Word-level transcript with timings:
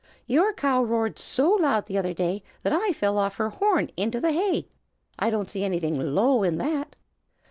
"Your 0.25 0.51
cow 0.51 0.83
roared 0.83 1.19
so 1.19 1.51
loud 1.51 1.85
the 1.85 1.95
other 1.95 2.11
day 2.11 2.41
that 2.63 2.73
I 2.73 2.91
fell 2.91 3.19
off 3.19 3.35
her 3.35 3.49
horn 3.49 3.91
into 3.95 4.19
the 4.19 4.31
hay. 4.31 4.67
I 5.19 5.29
don't 5.29 5.47
see 5.51 5.63
anything 5.63 6.15
low 6.15 6.41
in 6.41 6.57
that." 6.57 6.95